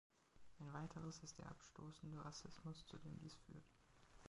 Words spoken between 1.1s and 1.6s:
ist der